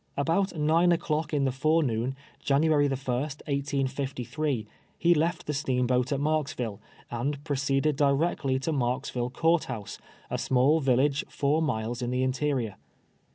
About 0.17 0.55
nine 0.57 0.91
o'clock 0.91 1.31
in 1.31 1.45
the 1.45 1.51
forenoon, 1.51 2.15
January 2.39 2.89
1st, 2.89 3.43
1S53, 3.47 4.65
he 4.97 5.13
left 5.13 5.45
the 5.45 5.53
steamboat 5.53 6.11
at 6.11 6.19
Marksville, 6.19 6.79
and 7.11 7.43
proceeded 7.43 7.97
directly 7.97 8.57
to 8.57 8.71
Marksville 8.73 9.29
Court 9.31 9.65
House, 9.65 9.99
a 10.31 10.39
small 10.39 10.79
village 10.79 11.23
four 11.29 11.61
miles 11.61 12.01
in 12.01 12.09
the 12.09 12.23
interior. 12.23 12.77